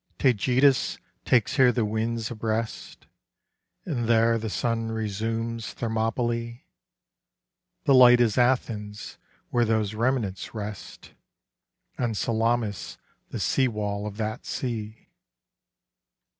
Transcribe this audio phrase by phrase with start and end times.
[0.17, 3.05] Taygetus takes here the winds abreast,
[3.85, 6.61] And there the sun resumes Thermopylæ;
[7.83, 9.19] The light is Athens
[9.51, 11.11] where those remnants rest,
[11.99, 12.97] And Salamis
[13.29, 15.09] the sea wall of that sea.